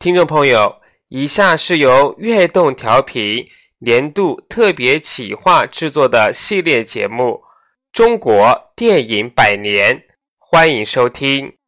[0.00, 3.46] 听众朋友，以下是由悦动调频
[3.80, 7.32] 年度特别企划制作的系列节目
[7.92, 9.94] 《中国电影百年》，
[10.38, 11.59] 欢迎收听。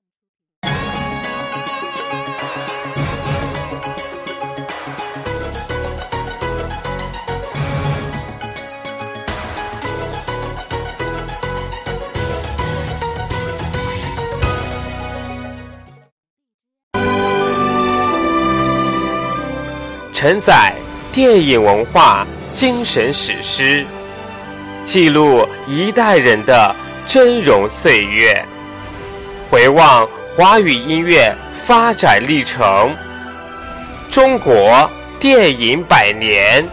[20.22, 20.72] 承载
[21.10, 23.84] 电影文化精神史诗，
[24.84, 26.72] 记录一代人的
[27.08, 28.32] 峥嵘岁月，
[29.50, 31.34] 回望华语音乐
[31.64, 32.94] 发展历程，
[34.12, 36.64] 中国电影百年。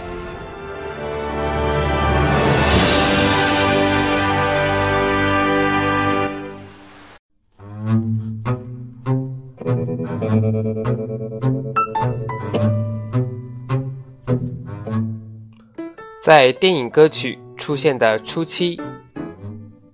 [16.29, 18.79] 在电影歌曲出现的初期，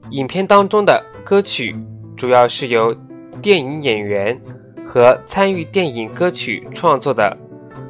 [0.09, 1.73] 影片当中的歌曲
[2.17, 2.93] 主要是由
[3.41, 4.37] 电影演员
[4.85, 7.37] 和参与电影歌曲创作的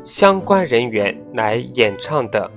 [0.03, 2.51] 相关人员来演唱的，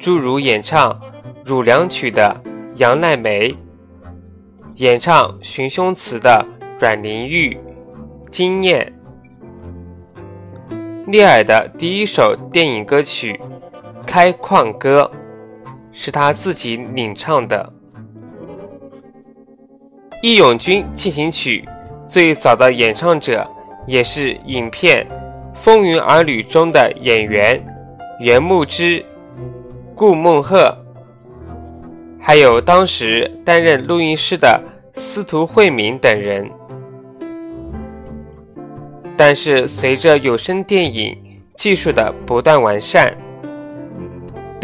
[0.00, 0.90] 诸如演唱
[1.44, 2.42] 《汝良曲》的
[2.74, 3.56] 杨奈梅，
[4.78, 6.44] 演唱《寻凶词》的
[6.80, 7.56] 阮玲玉、
[8.32, 8.92] 金燕，
[11.06, 13.40] 聂耳的第一首电影歌曲。
[14.14, 15.10] 开矿歌
[15.90, 17.72] 是他自己领唱的，
[20.22, 21.64] 《义勇军进行曲》
[22.08, 23.44] 最早的演唱者
[23.88, 25.04] 也是影片
[25.58, 27.60] 《风云儿女》中的演员
[28.20, 29.04] 袁牧之、
[29.96, 30.72] 顾孟鹤，
[32.20, 36.48] 还有当时担任录音师的司徒慧敏等人。
[39.16, 41.16] 但是随着有声电影
[41.56, 43.12] 技术的不断完善，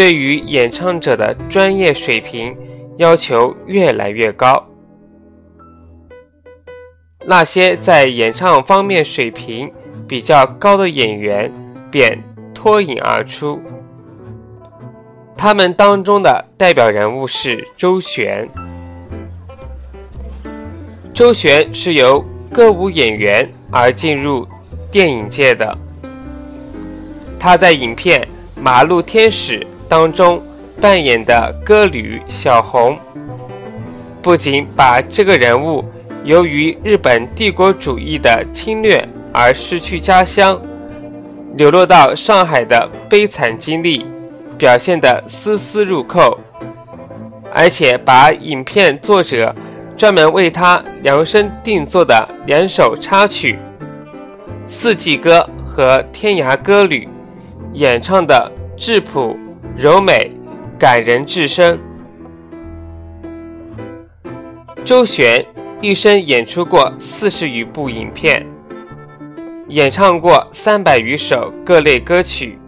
[0.00, 2.56] 对于演唱者的专业水平
[2.96, 4.66] 要求越来越高，
[7.26, 9.70] 那些在演唱方面水平
[10.08, 11.52] 比较高的演员
[11.90, 12.18] 便
[12.54, 13.60] 脱颖而出。
[15.36, 18.48] 他们当中的代表人物是周璇。
[21.12, 24.48] 周璇是由歌舞演员而进入
[24.90, 25.76] 电影界的，
[27.38, 28.22] 他在影片
[28.58, 29.60] 《马路天使》。
[29.90, 30.40] 当中
[30.80, 32.96] 扮演的歌女小红，
[34.22, 35.84] 不仅把这个人物
[36.22, 40.62] 由于日本帝国主义的侵略而失去家乡，
[41.56, 44.06] 流落到上海的悲惨经历
[44.56, 46.38] 表现得丝丝入扣，
[47.52, 49.52] 而且把影片作者
[49.96, 53.54] 专门为他量身定做的两首插曲
[54.68, 57.08] 《四季歌》和《天涯歌女》
[57.74, 59.36] 演唱的质朴。
[59.76, 60.30] 柔美、
[60.78, 61.80] 感人至深。
[64.84, 65.46] 周璇
[65.80, 68.44] 一生演出过四十余部影片，
[69.68, 72.58] 演唱过三百余首各类歌曲，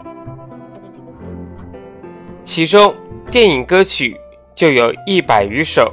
[2.44, 2.94] 其中
[3.30, 4.16] 电影歌曲
[4.54, 5.92] 就有一百余首，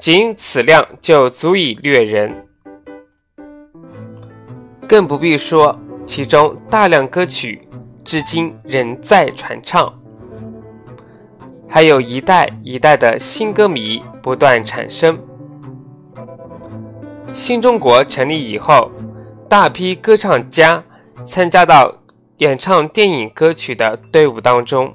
[0.00, 2.48] 仅此量就足以掠人，
[4.88, 7.60] 更不必说其中大量歌曲。
[8.10, 9.94] 至今仍在传唱，
[11.68, 15.16] 还有一代一代的新歌迷不断产生。
[17.32, 18.90] 新中国成立以后，
[19.48, 20.82] 大批歌唱家
[21.24, 22.00] 参加到
[22.38, 24.92] 演唱电影歌曲的队伍当中。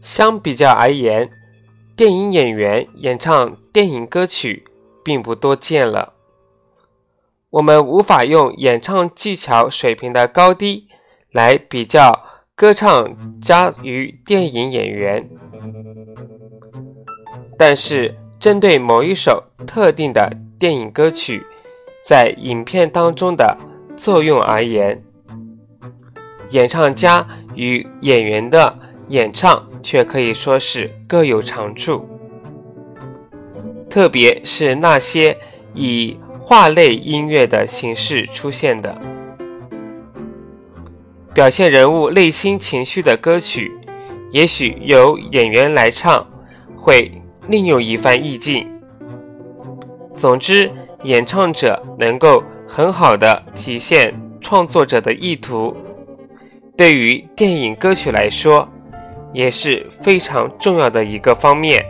[0.00, 1.30] 相比较而言，
[1.94, 4.64] 电影演员演唱电影歌曲
[5.04, 6.14] 并不多见了。
[7.54, 10.88] 我们无法用演唱技巧水平的高低
[11.30, 12.24] 来比较
[12.56, 15.30] 歌唱家与电影演员，
[17.56, 21.46] 但是针对某一首特定的电影歌曲
[22.04, 23.56] 在影片当中的
[23.96, 25.00] 作用而言，
[26.50, 27.24] 演唱家
[27.54, 28.76] 与演员的
[29.10, 32.08] 演唱却可以说是各有长处。
[33.88, 35.38] 特别是那些
[35.72, 38.94] 以画类音乐的形式出现的，
[41.32, 43.72] 表现人物内心情绪的歌曲，
[44.30, 46.26] 也许由演员来唱，
[46.76, 47.10] 会
[47.48, 48.68] 另有一番意境。
[50.14, 50.70] 总之，
[51.04, 55.74] 演唱者能够很好的体现创作者的意图，
[56.76, 58.68] 对于电影歌曲来说，
[59.32, 61.82] 也是非常重要的一个方面。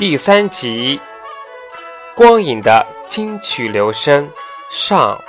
[0.00, 0.98] 第三集，
[2.16, 4.30] 光影的金曲留声
[4.70, 5.22] 上。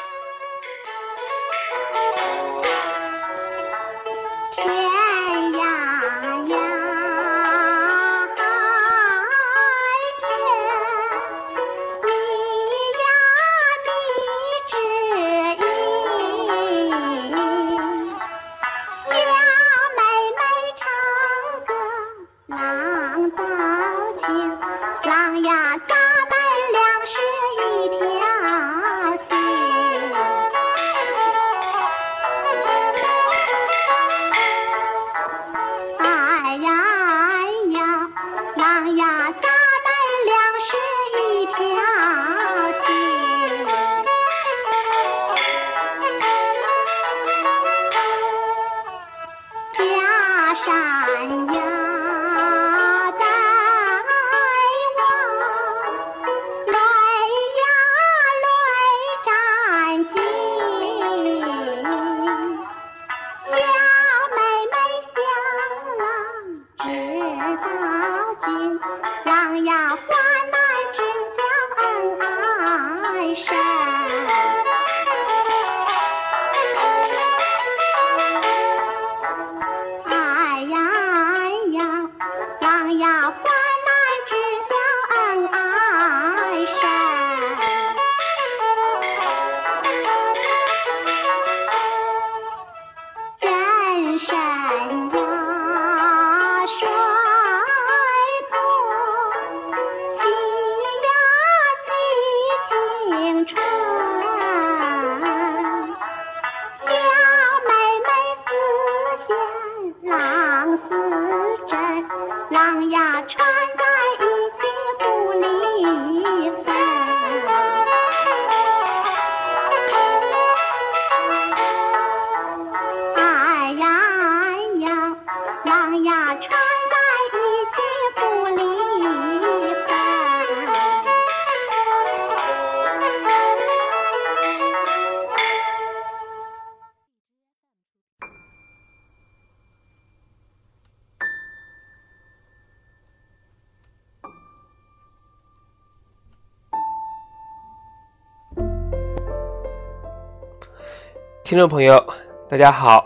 [151.52, 152.02] 听众朋友，
[152.48, 153.06] 大家好，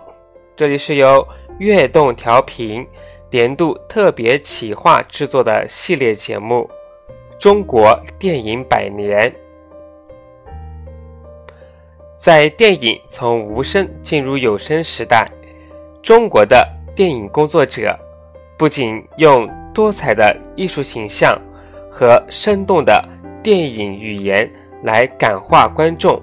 [0.55, 1.27] 这里是由
[1.57, 2.87] 悦动调频
[3.31, 6.69] 年度特别企划制作的系列节目
[7.39, 9.19] 《中国电影百年》。
[12.19, 15.27] 在电影从无声进入有声时代，
[16.03, 17.97] 中国的电影工作者
[18.59, 21.35] 不仅用多彩的艺术形象
[21.89, 23.03] 和生动的
[23.41, 24.47] 电影语言
[24.83, 26.21] 来感化观众，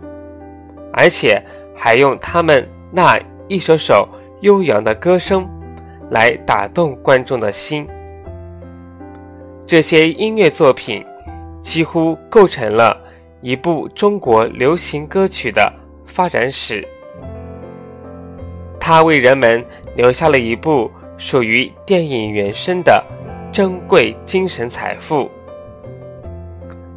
[0.93, 1.45] 而且。
[1.85, 4.09] 还用他们那一首首
[4.43, 5.45] 悠扬的歌声
[6.12, 7.89] 来打动观众的心。
[9.67, 11.05] 这些音乐作品
[11.61, 12.97] 几乎构成了
[13.41, 15.73] 一部中国流行歌曲的
[16.07, 16.87] 发展史。
[18.79, 19.65] 它为人们
[19.97, 23.05] 留下了一部属于电影原声的
[23.51, 25.29] 珍贵精神财富。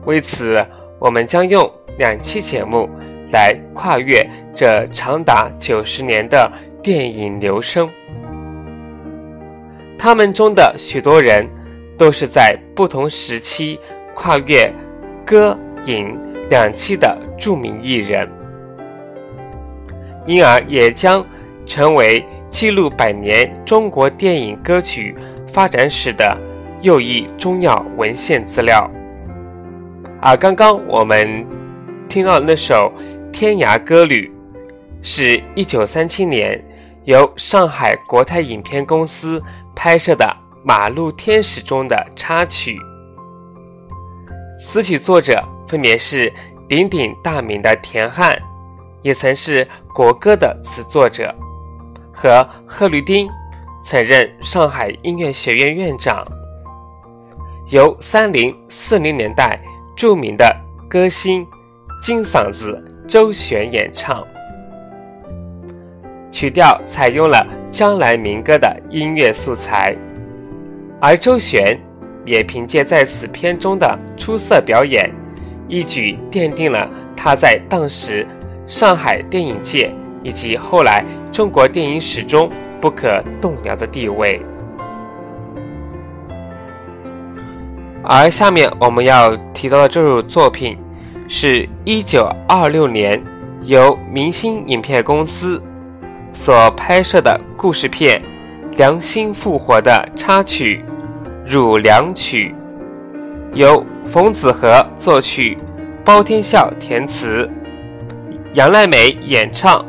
[0.05, 0.63] 为此，
[0.99, 2.87] 我们将用两期节目。
[3.31, 6.49] 来跨越这长达九十年的
[6.81, 7.89] 电影流声，
[9.97, 11.45] 他们中的许多人
[11.97, 13.79] 都是在不同时期
[14.13, 14.71] 跨越
[15.25, 16.17] 歌影
[16.49, 18.29] 两栖的著名艺人，
[20.27, 21.25] 因而也将
[21.65, 25.15] 成为记录百年中国电影歌曲
[25.47, 26.37] 发展史的
[26.81, 28.89] 又一重要文献资料。
[30.21, 31.45] 而刚刚我们
[32.07, 32.93] 听到那首。
[33.35, 34.31] 《天涯歌女》
[35.01, 36.63] 是一九三七年
[37.03, 39.43] 由上海国泰影片公司
[39.75, 40.25] 拍摄的
[40.63, 42.79] 《马路天使》中的插曲。
[44.57, 45.35] 词曲作者
[45.67, 46.31] 分别是
[46.69, 48.33] 鼎鼎大名的田汉，
[49.01, 51.35] 也曾是国歌的词作者，
[52.13, 53.27] 和贺绿汀，
[53.83, 56.25] 曾任上海音乐学院院长。
[57.67, 59.59] 由三零四零年代
[59.93, 60.55] 著名的
[60.89, 61.45] 歌星
[62.01, 64.25] 金嗓子周璇演唱，
[66.31, 69.95] 曲调采用了江南民歌的音乐素材，
[70.99, 71.79] 而周璇
[72.25, 75.11] 也凭借在此片中的出色表演，
[75.67, 78.25] 一举奠定了他在当时
[78.65, 79.93] 上海电影界
[80.23, 82.49] 以及后来中国电影史中
[82.81, 84.41] 不可动摇的地位。
[88.03, 90.77] 而下面我们要提到的这首作品，
[91.27, 93.19] 是一九二六年
[93.63, 95.61] 由明星影片公司
[96.31, 98.21] 所拍摄的故事片
[98.77, 100.83] 《良心复活》的插曲
[101.51, 102.53] 《汝良曲》，
[103.57, 105.57] 由冯子和作曲，
[106.03, 107.49] 包天笑填词，
[108.53, 109.83] 杨赖美演唱。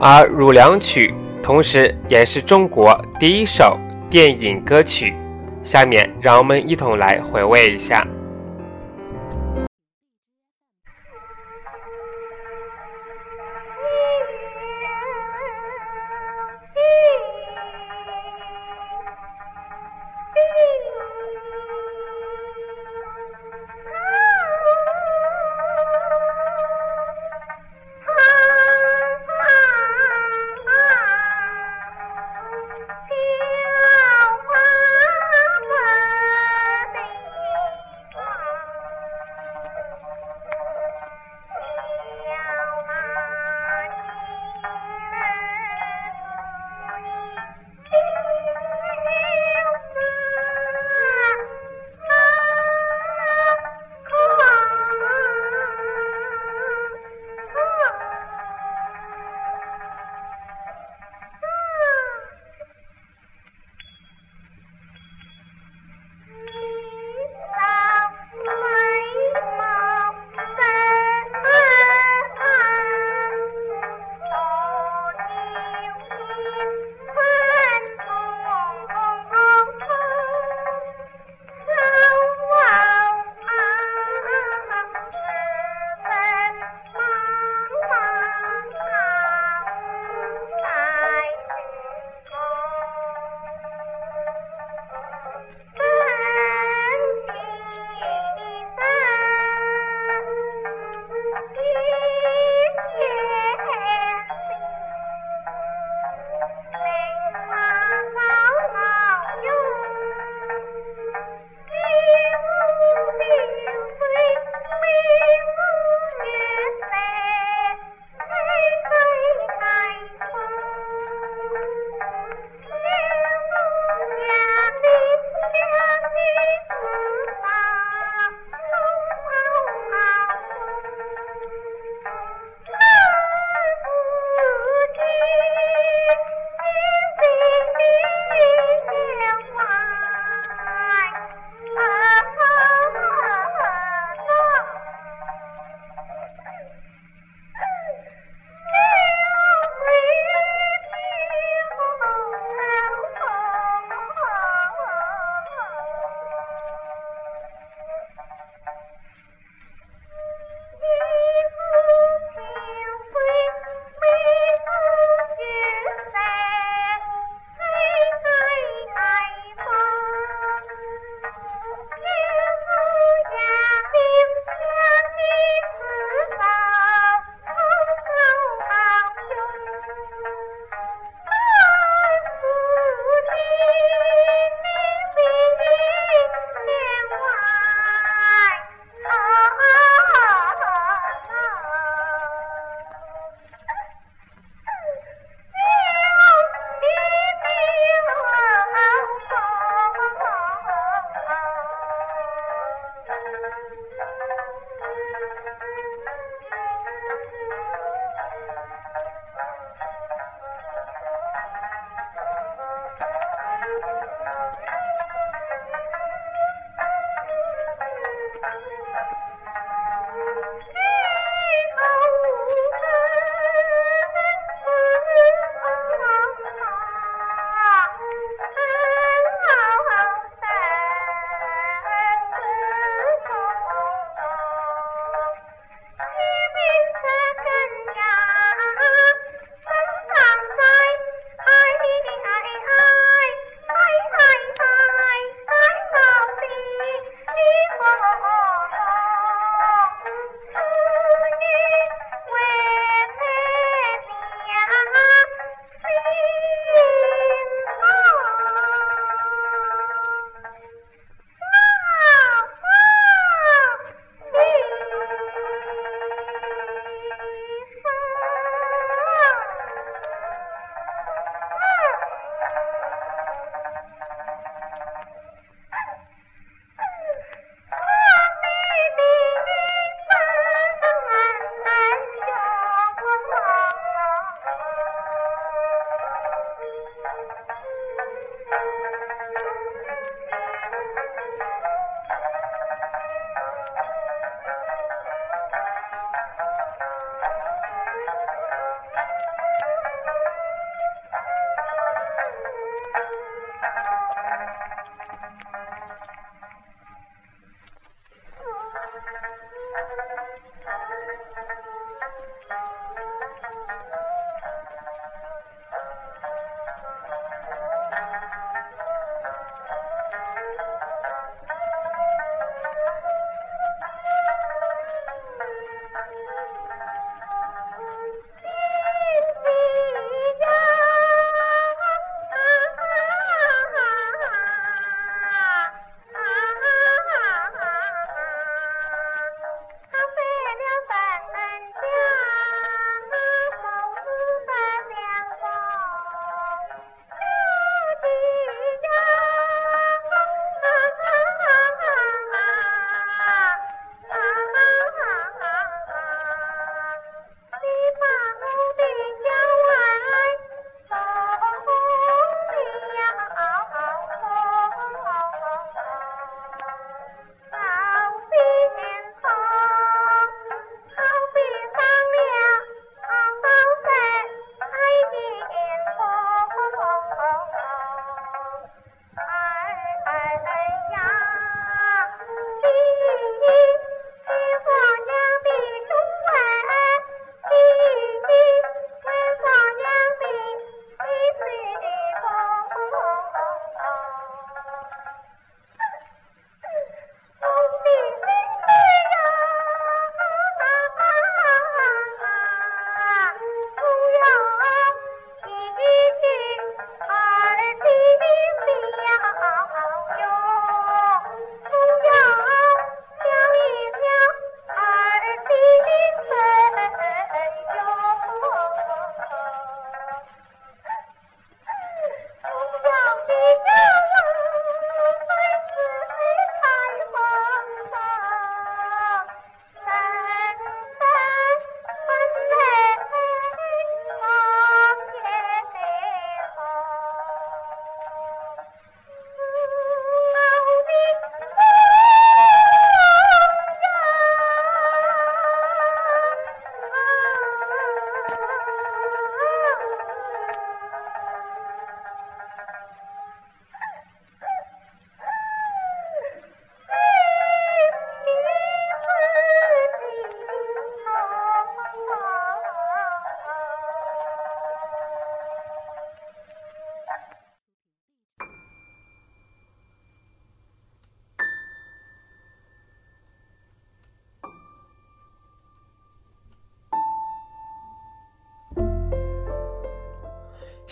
[0.00, 3.78] 而《汝良曲》同时也是中国第一首
[4.10, 5.14] 电影歌曲。
[5.60, 8.04] 下面，让我们一同来回味一下。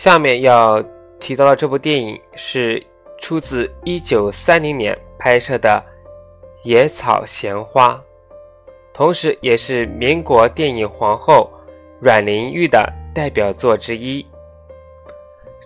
[0.00, 0.82] 下面要
[1.18, 2.82] 提到的这部电影是
[3.20, 5.68] 出自1930年拍摄的
[6.66, 7.88] 《野草闲花》，
[8.94, 11.50] 同时也是民国电影皇后
[12.00, 12.82] 阮玲玉的
[13.14, 14.24] 代表作之一。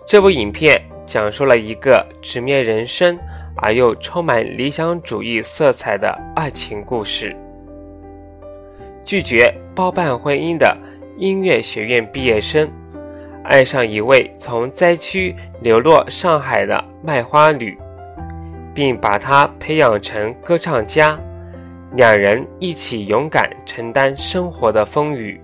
[0.05, 3.17] 这部影片讲述了一个直面人生
[3.61, 7.33] 而又充满理想主义色彩的爱情故事。
[9.01, 10.77] 拒绝包办婚姻的
[11.17, 12.69] 音乐学院毕业生。
[13.47, 17.77] 爱上一位从灾区流落上海的卖花女，
[18.73, 21.19] 并把她培养成歌唱家，
[21.93, 25.39] 两人一起勇敢承担生活的风雨。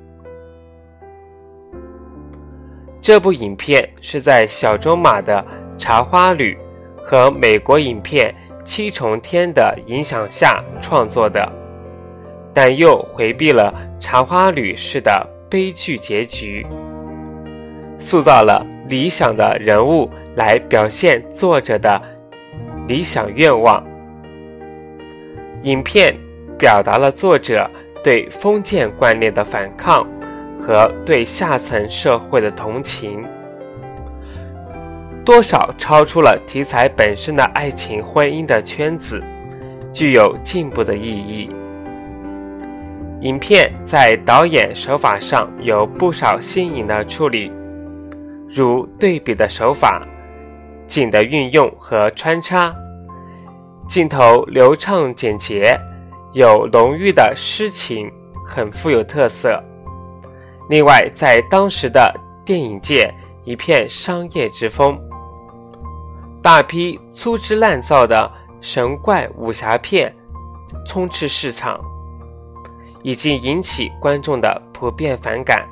[2.99, 5.43] 这部影片是在小仲马的
[5.77, 6.57] 《茶花女》
[7.03, 8.33] 和美国影片
[8.63, 11.51] 《七重天》的影响下创作的，
[12.53, 16.65] 但又回避了茶花女式的悲剧结局。
[18.01, 22.01] 塑造了理想的人物来表现作者的
[22.87, 23.81] 理想愿望。
[25.61, 26.17] 影片
[26.57, 27.69] 表达了作者
[28.03, 30.05] 对封建观念的反抗
[30.59, 33.23] 和对下层社会的同情，
[35.23, 39.21] 多少超出了题材本身的爱情婚姻的圈子，
[39.93, 41.51] 具有进步的意义。
[43.21, 47.51] 影片在导演手法上有不少新颖的处理。
[48.53, 50.05] 如对比的手法、
[50.85, 52.75] 景的运用和穿插，
[53.87, 55.79] 镜头流畅简洁，
[56.33, 58.11] 有浓郁的诗情，
[58.45, 59.63] 很富有特色。
[60.69, 63.13] 另外，在当时的电影界
[63.45, 64.99] 一片商业之风，
[66.41, 70.13] 大批粗制滥造的神怪武侠片
[70.85, 71.79] 充斥市场，
[73.01, 75.65] 已经引起观众的普遍反感，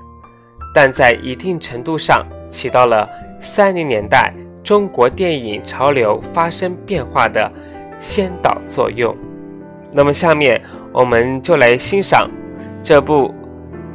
[0.73, 2.25] 但在一定程度上。
[2.49, 3.07] 起到了
[3.39, 4.33] 三零年代
[4.63, 7.49] 中国电影潮流发生变化的
[7.97, 9.15] 先导作用。
[9.91, 12.29] 那么，下面我们就来欣赏
[12.83, 13.33] 这部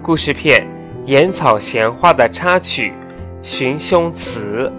[0.01, 0.67] 故事片
[1.07, 2.91] 《野草闲花》的插曲
[3.43, 4.73] 《寻凶词》，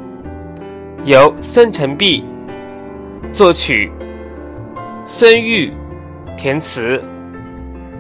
[1.03, 2.25] 由孙成璧
[3.31, 3.91] 作曲，
[5.05, 5.71] 孙玉
[6.35, 7.01] 填词，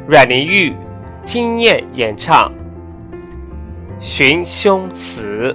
[0.07, 0.73] 阮玲玉
[1.23, 2.51] 惊艳演唱。
[4.07, 5.51] 寻凶词。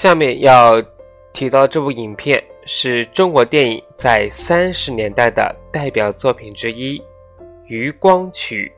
[0.00, 0.82] 下面要
[1.30, 6.98] 提到这部影片是中国电影在三十年代的代表作品之一，
[7.66, 8.72] 《渔光曲》。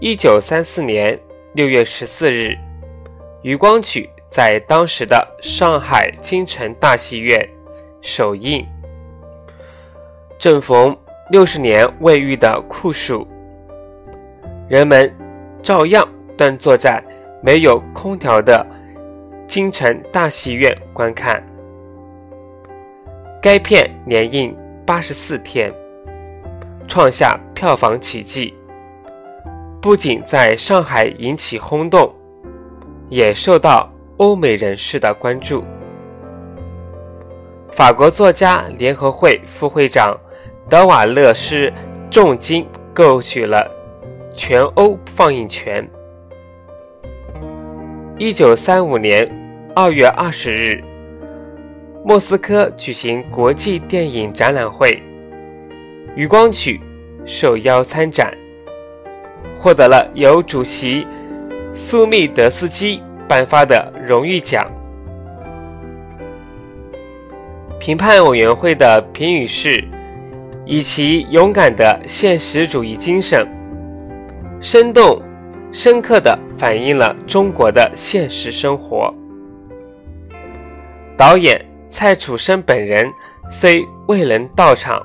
[0.00, 1.16] 一九三四年
[1.52, 2.48] 六月十四日，
[3.42, 7.38] 《渔光曲》在当时的上海京城大戏院
[8.00, 8.66] 首映。
[10.36, 10.98] 正逢
[11.30, 13.24] 六十年未遇的酷暑，
[14.68, 15.16] 人们
[15.62, 16.04] 照样
[16.36, 17.00] 端坐在
[17.40, 18.66] 没有空调的。
[19.46, 21.42] 京城大戏院观看
[23.40, 25.72] 该片，连映八十四天，
[26.88, 28.52] 创下票房奇迹。
[29.80, 32.12] 不仅在上海引起轰动，
[33.08, 35.62] 也受到欧美人士的关注。
[37.70, 40.18] 法国作家联合会副会长
[40.68, 41.72] 德瓦勒斯
[42.10, 43.70] 重金购取了
[44.34, 45.88] 全欧放映权。
[48.18, 49.30] 一九三五年
[49.74, 50.82] 二月二十日，
[52.02, 54.90] 莫斯科举行国际电影展览会，
[56.14, 56.80] 《余光曲》
[57.26, 58.32] 受邀参展，
[59.58, 61.06] 获得了由主席
[61.74, 64.66] 苏密德斯基颁发的荣誉奖。
[67.78, 69.84] 评判委员会的评语是：
[70.64, 73.46] 以其勇敢的现实主义精神，
[74.58, 75.20] 生动。
[75.78, 79.12] 深刻地反映了中国的现实生活。
[81.18, 83.06] 导演蔡楚生本人
[83.50, 85.04] 虽未能到场，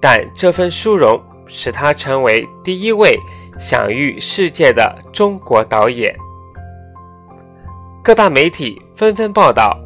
[0.00, 3.16] 但这份殊荣使他成为第一位
[3.60, 6.12] 享誉世界的中国导演。
[8.02, 9.78] 各大媒体纷纷报道，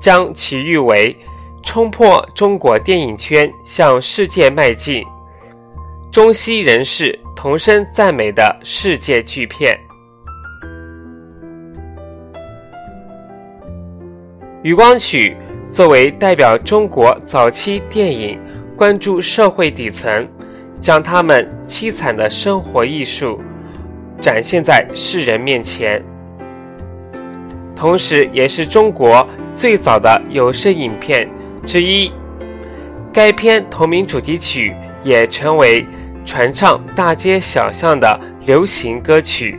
[0.00, 1.16] 将其誉为
[1.62, 5.04] 冲破中国电影圈向世界迈进。
[6.10, 7.16] 中西人士。
[7.40, 9.72] 同声赞美的世界巨片，
[14.64, 15.36] 《渔光曲》
[15.72, 18.40] 作为代表中国早期电影
[18.76, 20.26] 关注社会底层，
[20.80, 23.38] 将他们凄惨的生活艺术
[24.20, 26.02] 展现在世人面前。
[27.76, 29.24] 同时，也是中国
[29.54, 31.30] 最早的有声影片
[31.64, 32.10] 之一。
[33.12, 34.74] 该片同名主题曲
[35.04, 35.86] 也成为
[36.28, 39.58] 传唱大街小巷的流行歌曲。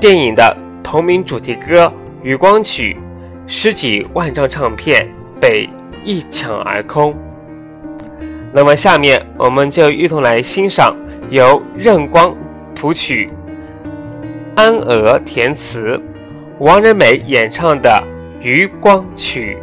[0.00, 1.84] 电影的同名主题歌
[2.22, 2.96] 《余光曲》，
[3.46, 5.06] 十几万张唱片
[5.38, 5.68] 被
[6.02, 7.14] 一抢而空。
[8.54, 10.96] 那么，下面我们就一同来欣赏
[11.28, 12.34] 由任光
[12.74, 13.30] 谱曲、
[14.54, 16.00] 安娥填词、
[16.58, 18.02] 王仁美演唱的
[18.42, 19.58] 《余光曲》。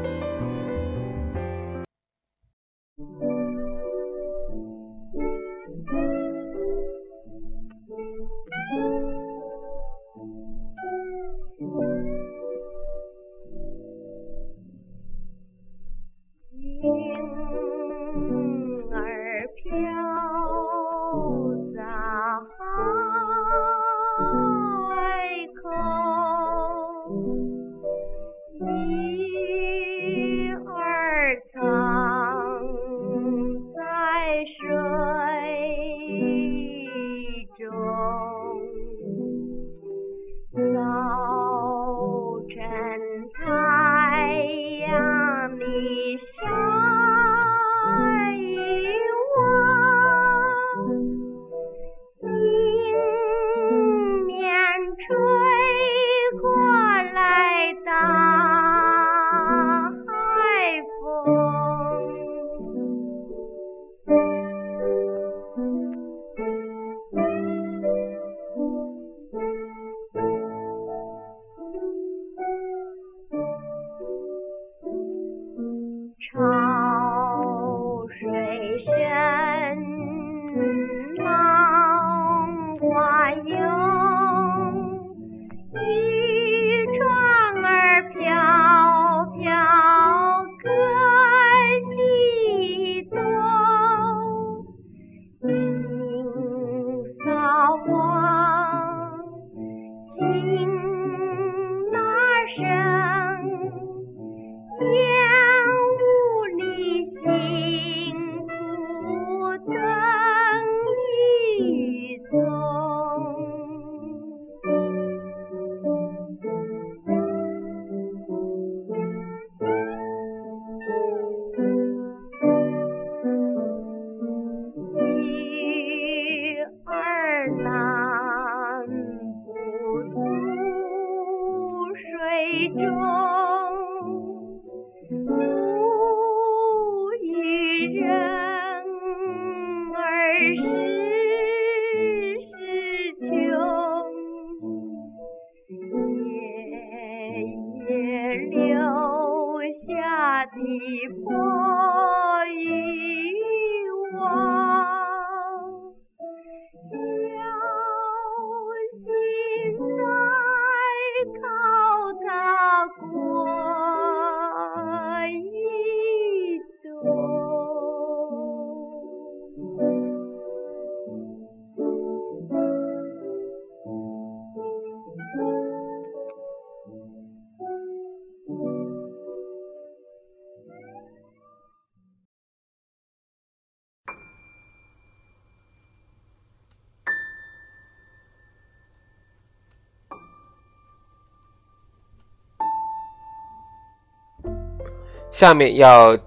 [195.29, 196.17] 下面要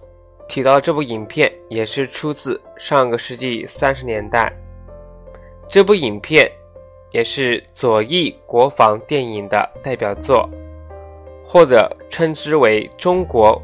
[0.49, 4.53] 提到这部影片，也是出自上个世纪三十年代。
[5.69, 6.51] 这部影片
[7.13, 10.49] 也是左翼国防电影的代表作，
[11.45, 13.61] 或者称之为中国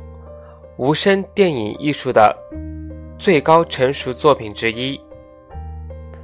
[0.76, 2.36] 无声电影艺术的
[3.18, 5.00] 最高成熟作品之一。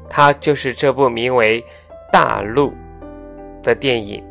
[0.08, 1.60] 它就是这部名为
[2.12, 2.70] 《大陆》
[3.62, 4.22] 的电影。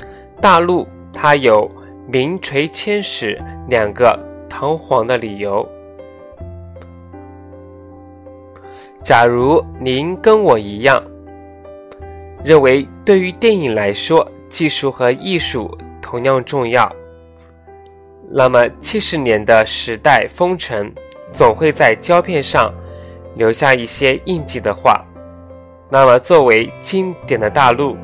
[0.40, 1.70] 《大陆》它有
[2.06, 3.40] 名垂千史。
[3.66, 5.66] 两个堂皇的理由。
[9.02, 11.02] 假如您跟我一样，
[12.44, 16.90] 认为对于电影来说，技术和艺术同样重要，
[18.30, 20.92] 那么七十年的时代风尘
[21.32, 22.70] 总会在胶片上
[23.36, 25.04] 留下一些印记的话，
[25.90, 27.96] 那么作为经典的大陆，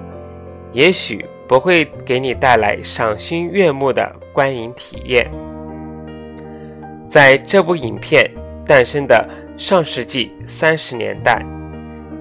[0.73, 5.29] 也许不会给你带来赏心悦目的观影体验。
[7.09, 8.25] 在这部影片
[8.65, 11.45] 诞生的上世纪三十年代，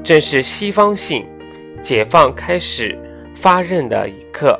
[0.04, 1.28] 正是西方性
[1.80, 2.98] 解放开始
[3.36, 4.60] 发轫的一刻。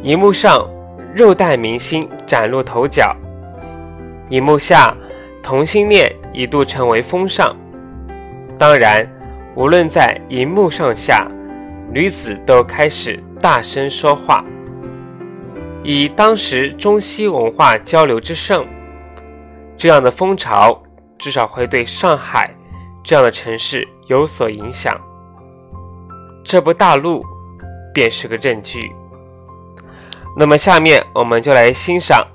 [0.00, 0.66] 荧幕上
[1.14, 3.14] 肉蛋明星崭露头角，
[4.30, 4.96] 荧幕下
[5.42, 7.54] 同性恋一度成为风尚。
[8.56, 9.06] 当然，
[9.54, 11.30] 无论在荧幕上下，
[11.96, 14.44] 女子都开始大声说话。
[15.82, 18.68] 以当时中西文化交流之盛。
[19.78, 20.78] 这样的风潮
[21.18, 22.54] 至少会对上海
[23.02, 24.94] 这样的城市有所影响，
[26.44, 27.24] 这部大陆
[27.94, 28.92] 便是个证据。
[30.36, 32.26] 那么，下面我们就来欣赏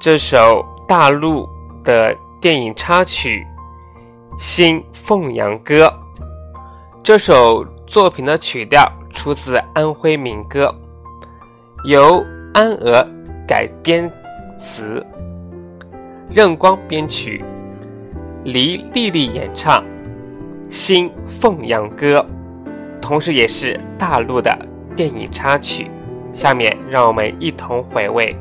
[0.00, 1.48] 这首大陆
[1.82, 3.44] 的电影插曲
[4.38, 5.86] 《新凤阳歌》。
[7.02, 7.64] 这首
[7.94, 10.74] 作品的曲调出自安徽民歌，
[11.84, 13.08] 由安娥
[13.46, 14.10] 改编
[14.58, 15.00] 词。
[16.28, 17.44] 任光编曲，
[18.42, 19.80] 黎丽丽演唱
[20.68, 22.18] 《新凤阳歌》，
[23.00, 24.50] 同时也是大陆的
[24.96, 25.88] 电影插曲。
[26.34, 28.36] 下面让我们一同回味。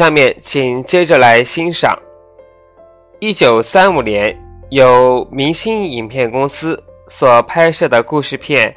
[0.00, 1.94] 下面，请接着来欣赏
[3.18, 4.34] 一九三五年
[4.70, 8.66] 由明星影片公司所拍摄的故事片《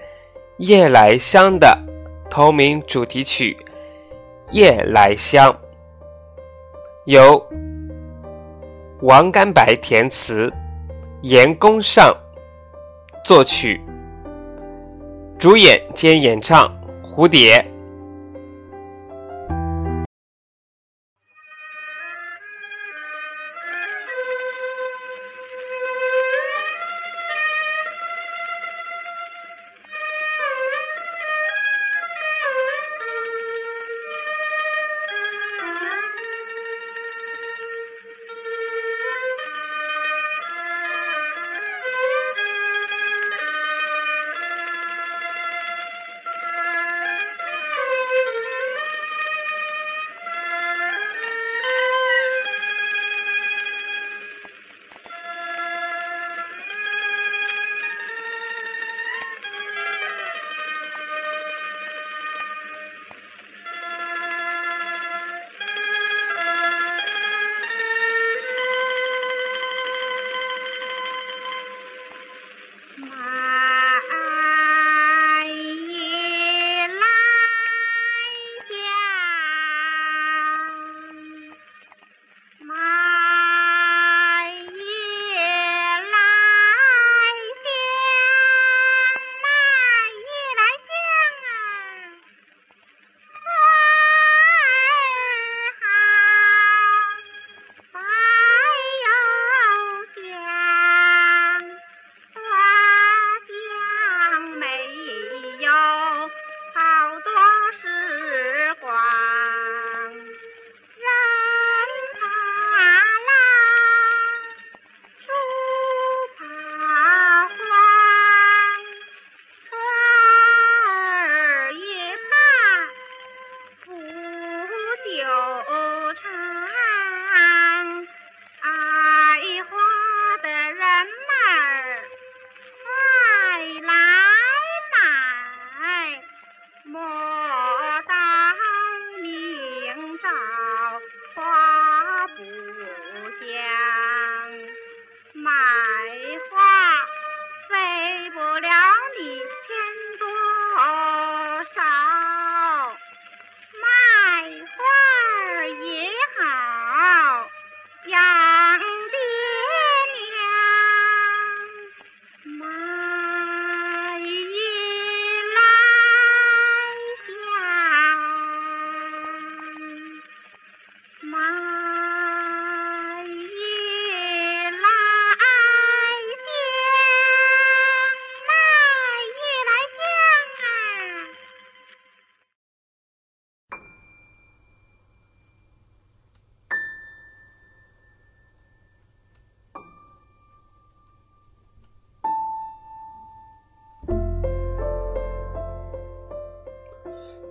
[0.57, 1.79] 夜来香》的
[2.29, 3.55] 同名主题曲
[4.51, 5.49] 《夜来香》，
[7.05, 7.41] 由
[8.99, 10.51] 王甘白填词，
[11.21, 12.13] 严公上
[13.23, 13.79] 作曲，
[15.39, 16.69] 主演兼演唱
[17.01, 17.65] 蝴蝶。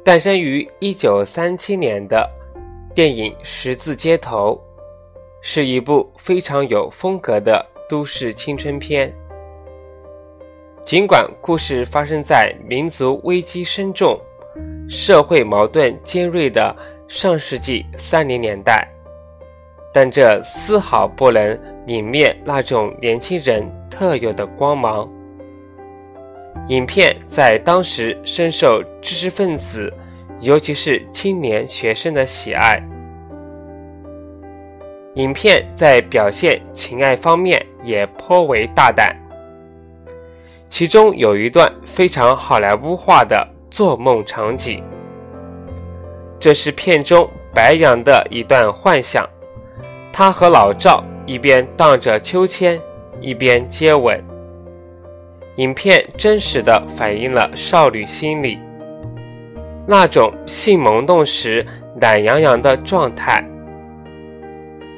[0.05, 2.29] 诞生于一九三七年的
[2.93, 4.55] 电影《十字街头》，
[5.41, 9.15] 是一部非常有风格的都市青春片。
[10.83, 14.21] 尽管故事发生在民族危机深重、
[14.89, 16.75] 社会矛盾尖锐的
[17.07, 18.89] 上世纪三零年代，
[19.95, 25.09] 但这丝毫不能泯灭那种年轻人特有的光芒。
[26.69, 29.93] 影片在当时深受知识分子，
[30.41, 32.81] 尤其是青年学生的喜爱。
[35.17, 39.15] 影片在表现情爱方面也颇为大胆，
[40.69, 44.83] 其中有一段非常好莱坞化的做梦场景，
[46.39, 49.29] 这是片中白杨的一段幻想，
[50.13, 52.81] 他和老赵一边荡着秋千，
[53.21, 54.32] 一边接吻。
[55.57, 58.59] 影片真实的反映了少女心理
[59.87, 61.65] 那种性萌动时
[62.01, 63.45] 懒洋洋的状态。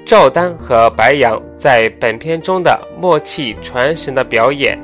[0.04, 4.78] 赵丹和白杨在本片中的默契传神的表演，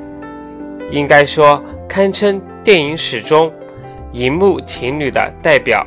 [0.91, 3.53] 应该说堪称电影史中
[4.11, 5.85] 荧幕情侣的代表。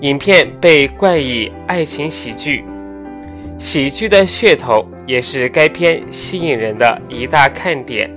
[0.00, 2.62] 影片被冠以爱情喜剧，
[3.58, 4.86] 喜剧的噱头。
[5.06, 8.10] 也是该片吸引人的一大看点。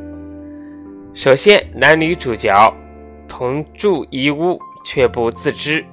[1.13, 2.73] 首先，男女主角
[3.27, 5.83] 同住一屋却不自知，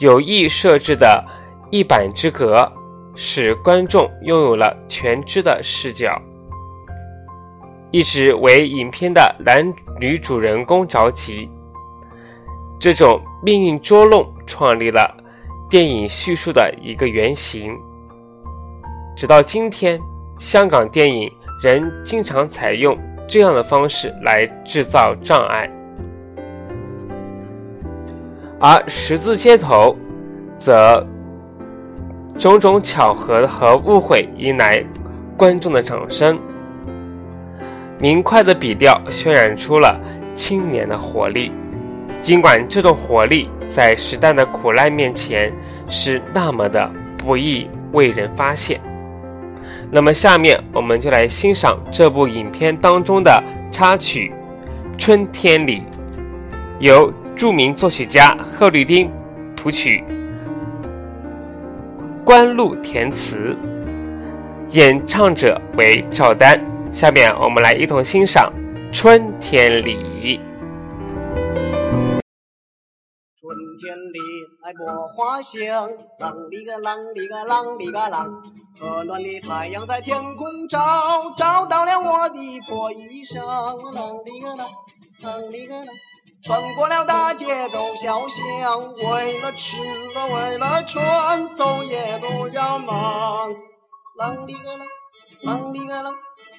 [0.00, 1.24] 有意设置的
[1.70, 2.70] 一板之隔，
[3.14, 6.20] 使观众拥有了全知的视角。
[7.90, 11.48] 一直为影片的男女主人公着急。
[12.78, 15.16] 这种命运捉弄创立了
[15.70, 17.72] 电影叙述的一个原型。
[19.16, 20.00] 直到今天，
[20.40, 21.30] 香港电影
[21.62, 22.98] 仍经常采用
[23.28, 25.70] 这样的方式来制造障碍，
[28.58, 29.96] 而《十字街头》
[30.58, 31.06] 则
[32.36, 34.84] 种种巧合和误会迎来
[35.36, 36.36] 观众的掌声。
[38.00, 39.96] 明快的笔调渲染出了
[40.34, 41.52] 青年的活力，
[42.20, 45.52] 尽管这种活力在时代的苦难面前
[45.86, 48.80] 是那么的不易为人发现。
[49.94, 53.40] 那么，下面我们就来欣赏这部影片当中的
[53.70, 54.32] 插曲
[54.98, 55.78] 《春天里》，
[56.80, 59.08] 由著名作曲家贺绿汀
[59.54, 60.02] 谱曲，
[62.24, 63.56] 关露填词，
[64.70, 66.60] 演唱者为赵丹。
[66.90, 68.52] 下面我们来一同欣赏
[68.92, 70.40] 《春天里》。
[73.38, 74.18] 春天里，
[74.64, 75.88] 爱百花香，
[76.18, 78.28] 啷里个啷里个啷里个啷，
[78.78, 83.40] 和暖的太阳在天空照，照到了我的破衣裳。
[83.92, 84.66] 啷哩个啷，
[85.22, 85.86] 啷哩个啷，
[86.44, 89.76] 穿过了大街走小巷，为了吃
[90.14, 93.54] 了为了穿，走也都要忙。
[94.18, 94.84] 啷哩个啷，
[95.44, 96.12] 啷哩个啷。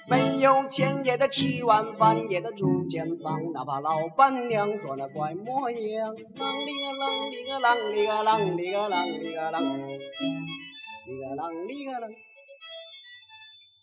[0.07, 6.16] 没有钱也得吃晚饭，也得住间房，哪怕老板娘做那怪模样。
[6.16, 9.99] 啷哩个啷啷哩个啷哩个啷哩个啷，
[11.08, 12.10] 里个啷里个啷。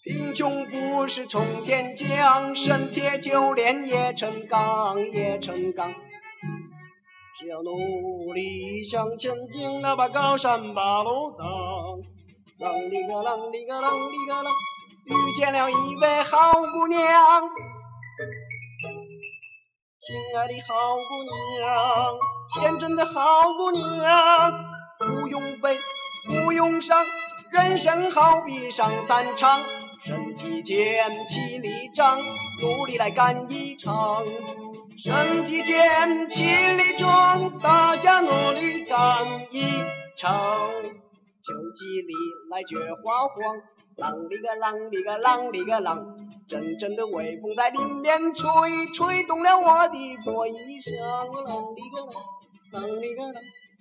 [0.04, 5.94] 贫穷不是从天降，身铁就炼也成钢，也成钢。
[7.38, 11.46] 只要努力向前进，哪怕高山把路挡。
[12.58, 14.50] 啷里个啷里个啷里个啷。
[15.04, 17.00] 遇见了一位好姑娘，
[20.00, 21.22] 亲爱的好姑
[21.58, 21.66] 娘，
[22.54, 24.71] 天真的好姑娘，
[26.52, 27.02] 不用伤，
[27.48, 29.62] 人生好比上战场，
[30.04, 32.18] 身体健，气力壮，
[32.60, 34.22] 努力来干一场。
[35.02, 39.62] 身体健，气力壮，大家努力干一
[40.18, 40.68] 场。
[41.40, 42.12] 秋季里
[42.50, 43.56] 来菊花黄。
[43.96, 46.04] 啷里个啷里个啷里个啷，
[46.50, 48.50] 阵阵的微风在林面吹，
[48.94, 51.00] 吹动了我的破衣裳。
[51.30, 53.34] 啷里个啷，啷里个啷，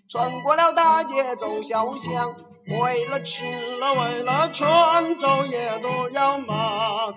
[0.09, 2.33] 穿过了大街走小巷，
[2.79, 3.43] 为了吃
[3.77, 7.13] 了为了穿，昼夜都要忙。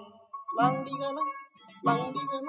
[0.59, 1.23] 啷里个啷，
[1.85, 2.45] 啷里个啷。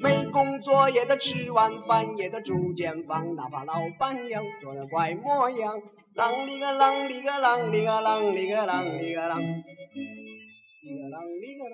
[0.00, 5.80] 没工作也得吃晚饭，也得住间房，哪怕老板娘做的怪模样。
[6.14, 9.54] 啷里个啷里个啷里个啷里个啷里个啷，里
[10.94, 11.70] 个啷里个啷。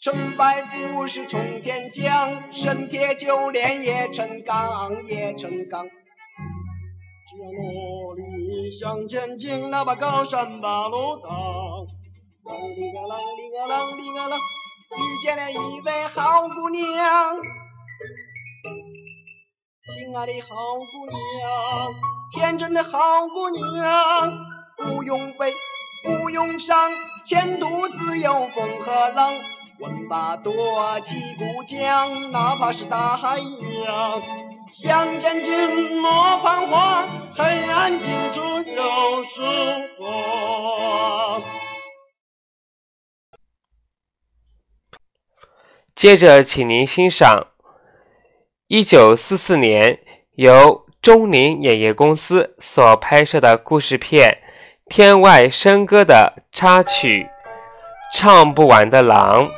[0.00, 5.86] 成败不是从天降，生铁就炼也成钢，也成钢。
[7.40, 11.30] 我努力向前进，哪怕高山把路挡。
[12.44, 14.36] 啷里个啷里个啷里个啷。
[14.90, 17.36] 遇见了一位好姑娘，
[19.84, 21.94] 亲爱的好姑娘，
[22.32, 24.32] 天真的好姑娘，
[24.78, 25.52] 不用悲，
[26.02, 26.90] 不用伤，
[27.24, 29.34] 前途自有风和浪。
[29.78, 30.52] 问吧，多
[31.00, 34.22] 起故乡，哪怕是大海洋，
[34.74, 39.42] 向前进，莫彷徨，黑暗尽处有曙
[39.98, 41.42] 光。
[45.94, 47.48] 接着，请您欣赏
[48.68, 50.00] 一九四四年
[50.36, 54.30] 由中林演业公司所拍摄的故事片
[54.90, 57.26] 《天外笙歌》的插曲
[58.16, 59.48] 《唱不完的狼》，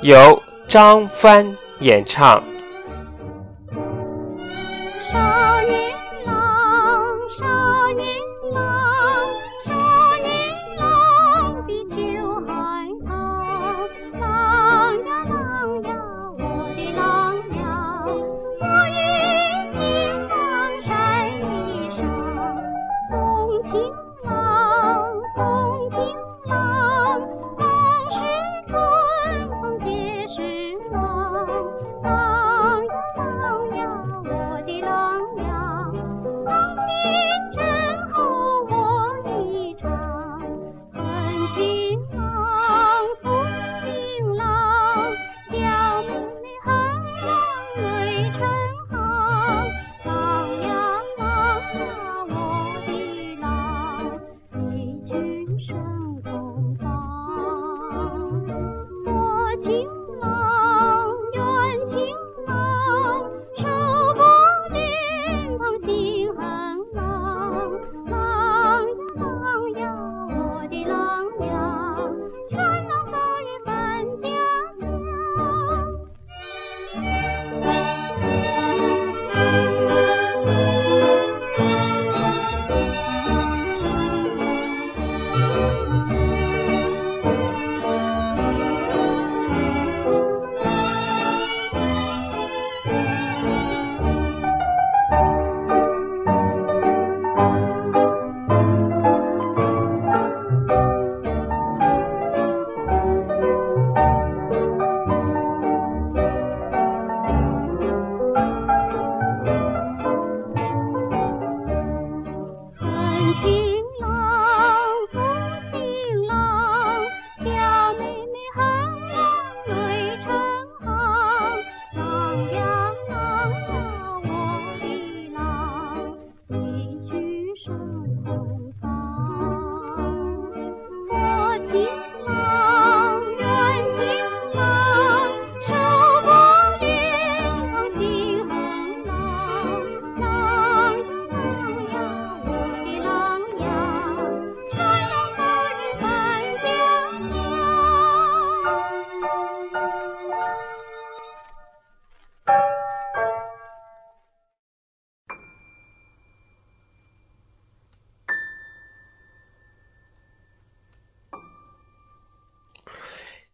[0.00, 2.51] 由张帆演唱。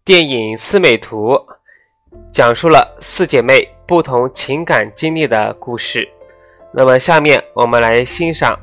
[0.09, 1.35] 电影《四美图》
[2.33, 6.09] 讲述了四姐妹不同情感经历的故事。
[6.73, 8.59] 那么，下面我们来欣赏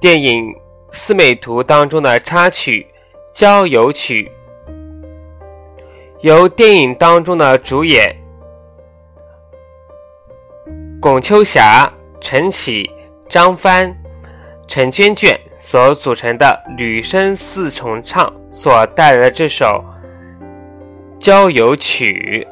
[0.00, 0.46] 电影
[0.90, 2.86] 《四美图》当中的插曲
[3.38, 4.32] 《郊游曲》，
[6.22, 8.16] 由电影当中的主演
[10.98, 11.92] 龚秋霞、
[12.22, 12.90] 陈启、
[13.28, 13.94] 张帆、
[14.66, 19.84] 陈娟娟所组成的女声四重唱所带来的这首。
[21.24, 22.46] 郊游曲。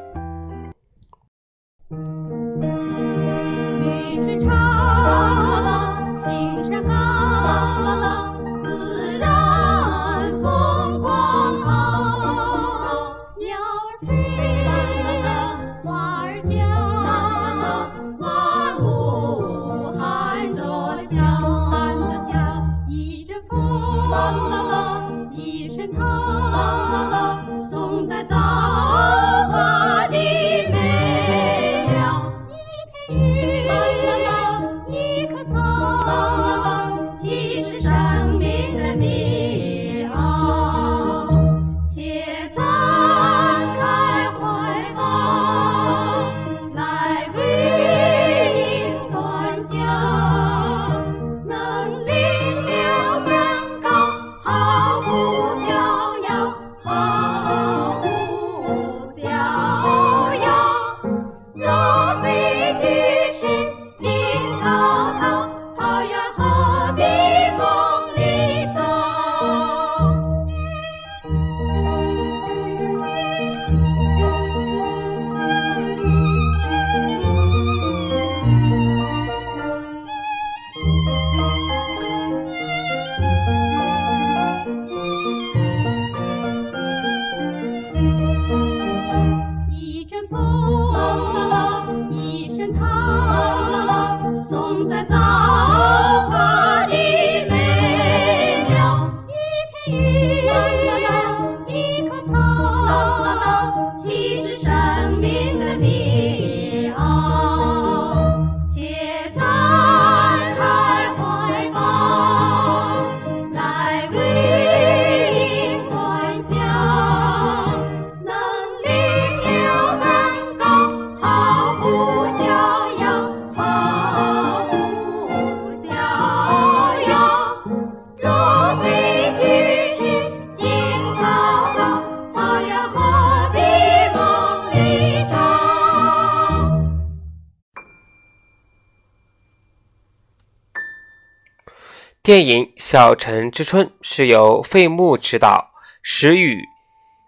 [142.23, 145.71] 电影《小城之春》是由费穆执导，
[146.01, 146.63] 石宇、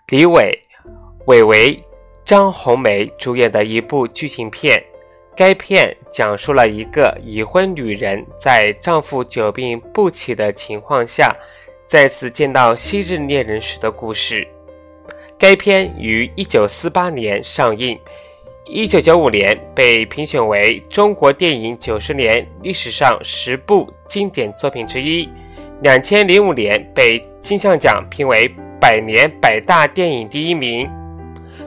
[0.08, 0.58] 李伟、
[1.26, 1.84] 韦唯、
[2.24, 4.82] 张红梅主演的一部剧情片。
[5.36, 11.30] 该片讲述了一个已婚女人在丈夫久病不起的情况下，
[11.86, 14.48] 再次见到昔日恋人时的故事。
[15.38, 18.00] 该片于1948年上映。
[18.68, 25.30] 一九九五年被评选为中国电影九十年历史上十部经典作品之一。
[25.82, 28.52] 两千零五年被金像奖评为
[28.82, 30.90] 百年百大电影第一名。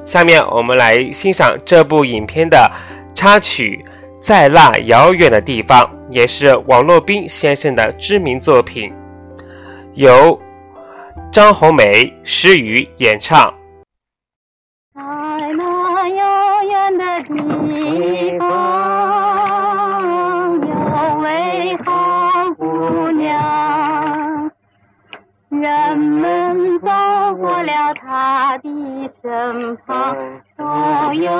[0.04, 2.68] 下面我们来欣赏这部影片的
[3.14, 3.84] 插曲
[4.20, 8.92] 《在那遥远的地方》，也是王洛宾先生的知名作品，
[9.94, 10.36] 由
[11.30, 13.54] 张红梅、施予演唱。
[17.28, 18.48] 地方
[20.60, 20.70] 有
[21.20, 24.50] 位好姑娘，
[25.50, 26.88] 人们走
[27.36, 30.16] 过了她的身旁，
[30.56, 30.64] 都
[31.12, 31.30] 有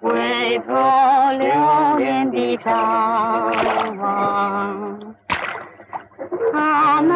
[0.00, 0.74] 回头
[1.38, 1.46] 留
[1.98, 2.68] 恋的张
[3.98, 4.98] 望。
[6.52, 7.12] 她那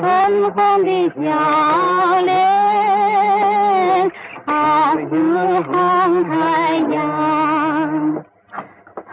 [0.00, 1.20] 粉红的笑
[2.22, 2.34] 脸，
[4.50, 5.14] 好似
[5.62, 8.24] 红太阳。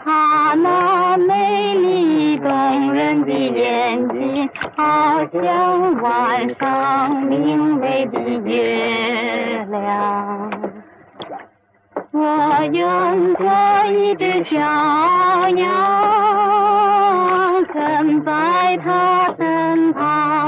[0.04, 10.50] 她那美丽动人的眼睛，好像晚上明媚的月亮。
[12.10, 12.20] 我
[12.72, 13.46] 愿做
[13.92, 14.58] 一只小
[15.50, 15.68] 羊，
[17.72, 20.47] 跟在她身旁。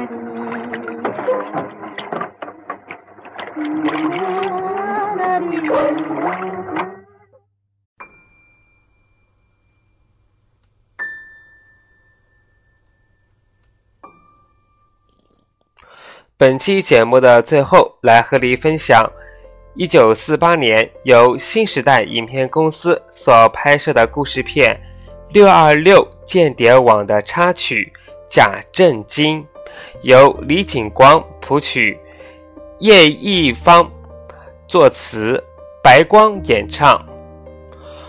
[16.37, 19.07] 本期节目的最后，来和你分享
[19.75, 24.81] 一九四八年由新时代影片公司所拍摄的故事片
[25.35, 27.93] 《六二六间谍网》的插曲
[28.27, 29.43] 《假正经》，
[30.01, 31.99] 由李景光谱曲，
[32.81, 33.91] 叶一方
[34.67, 35.43] 作词，
[35.83, 36.99] 白光演唱。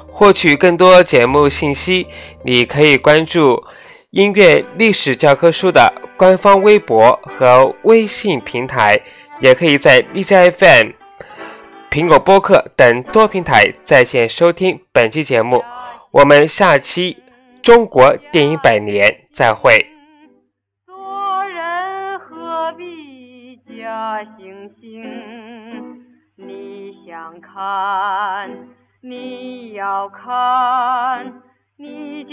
[0.09, 2.07] 获取更多节目信息，
[2.43, 3.63] 你可以关注
[4.11, 5.93] 音乐历史教科书的。
[6.17, 8.99] 官方微博和微信平台，
[9.41, 10.91] 也可以在荔枝 FM、
[11.91, 15.63] 苹果播客等多平台在线收听本期节目。
[16.13, 17.19] 我们下期
[17.61, 19.92] 中国电影百年再会。
[24.81, 26.05] 星？
[26.37, 28.69] 你想看，
[29.01, 31.43] 你要看。
[31.79, 32.31] 你就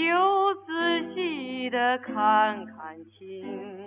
[0.68, 3.79] 仔细的看看清，